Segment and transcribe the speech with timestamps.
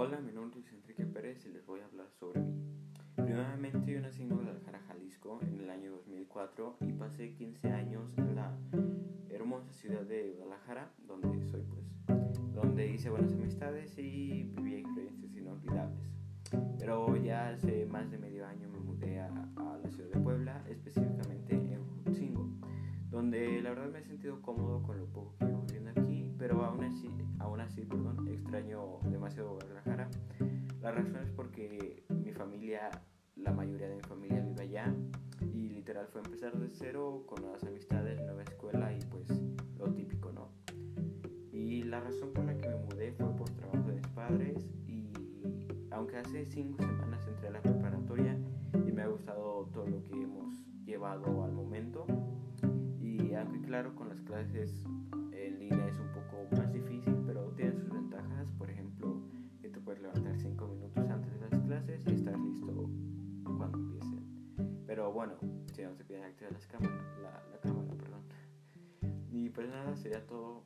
[0.00, 2.54] Hola, mi nombre es Enrique Pérez y les voy a hablar sobre mí.
[3.16, 8.36] Primeramente yo nací en Guadalajara, Jalisco en el año 2004 y pasé 15 años en
[8.36, 8.56] la
[9.28, 11.84] hermosa ciudad de Guadalajara, donde soy pues,
[12.54, 16.06] donde hice buenas amistades y viví experiencias inolvidables.
[16.78, 19.26] Pero ya hace más de medio año me mudé a,
[19.56, 22.48] a la ciudad de Puebla, específicamente en Jutzingo,
[23.10, 26.64] donde la verdad me he sentido cómodo con lo poco que vivo viviendo aquí, pero
[26.64, 27.10] aún así,
[27.40, 29.58] aún así perdón, extraño demasiado
[30.80, 32.90] la razón es porque mi familia,
[33.34, 34.94] la mayoría de mi familia vive allá.
[35.52, 39.28] Y literal fue empezar de cero con nuevas amistades, nueva escuela y pues
[39.76, 40.50] lo típico, ¿no?
[41.52, 44.70] Y la razón por la que me mudé fue por trabajo de mis padres.
[44.86, 45.10] Y
[45.90, 48.38] aunque hace cinco semanas entré a la preparatoria
[48.86, 50.54] y me ha gustado todo lo que hemos
[50.84, 52.06] llevado al momento.
[53.00, 54.84] Y aunque claro con las clases
[65.12, 65.34] bueno
[65.74, 68.22] si no te piden activar las cámaras, la, cámara perdón.
[69.30, 70.64] Y pues nada sería todo